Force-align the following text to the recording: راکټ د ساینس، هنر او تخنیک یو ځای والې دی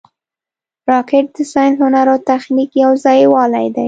راکټ 0.89 1.25
د 1.35 1.37
ساینس، 1.53 1.77
هنر 1.85 2.07
او 2.13 2.19
تخنیک 2.29 2.71
یو 2.83 2.91
ځای 3.03 3.21
والې 3.33 3.65
دی 3.73 3.79